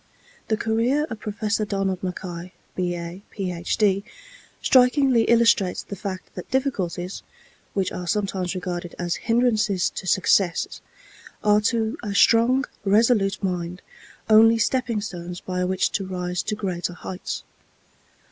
The 0.47 0.57
career 0.57 1.05
of 1.11 1.19
Professor 1.19 1.63
Donald 1.63 2.01
Mackay, 2.01 2.53
B.A., 2.75 3.21
Ph.D., 3.29 4.03
strikingly 4.59 5.25
illustrates 5.25 5.83
the 5.83 5.95
fact 5.95 6.33
that 6.33 6.49
difficulties, 6.49 7.21
which 7.75 7.91
are 7.91 8.07
sometimes 8.07 8.55
regarded 8.55 8.95
as 8.97 9.17
hindrances 9.17 9.91
to 9.91 10.07
success, 10.07 10.81
are 11.43 11.61
to 11.61 11.99
a 12.01 12.15
strong, 12.15 12.65
resolute 12.83 13.43
mind 13.43 13.83
only 14.27 14.57
stepping 14.57 15.01
stones 15.01 15.39
by 15.39 15.63
which 15.63 15.91
to 15.91 16.07
rise 16.07 16.41
to 16.41 16.55
greater 16.55 16.93
heights. 16.93 17.43